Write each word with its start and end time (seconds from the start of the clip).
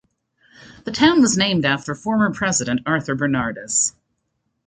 The 0.83 0.91
town 0.91 1.21
was 1.21 1.37
named 1.37 1.63
after 1.63 1.93
former 1.93 2.33
president 2.33 2.81
Arthur 2.87 3.15
Bernardes. 3.15 3.93